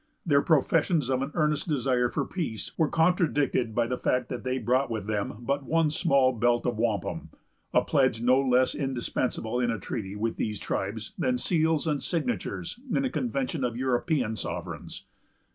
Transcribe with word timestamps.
Their 0.25 0.41
professions 0.41 1.11
of 1.11 1.21
an 1.21 1.29
earnest 1.35 1.69
desire 1.69 2.09
for 2.09 2.25
peace 2.25 2.75
were 2.75 2.87
contradicted 2.89 3.75
by 3.75 3.85
the 3.85 3.99
fact 3.99 4.29
that 4.29 4.43
they 4.43 4.57
brought 4.57 4.89
with 4.89 5.05
them 5.05 5.35
but 5.41 5.61
one 5.63 5.91
small 5.91 6.33
belt 6.33 6.65
of 6.65 6.79
wampum; 6.79 7.29
a 7.71 7.83
pledge 7.83 8.19
no 8.19 8.41
less 8.41 8.73
indispensable 8.73 9.59
in 9.59 9.69
a 9.69 9.77
treaty 9.77 10.15
with 10.15 10.37
these 10.37 10.57
tribes 10.57 11.13
than 11.19 11.37
seals 11.37 11.85
and 11.85 12.01
signatures 12.01 12.79
in 12.91 13.05
a 13.05 13.11
convention 13.11 13.63
of 13.63 13.77
European 13.77 14.35
sovereigns. 14.35 15.05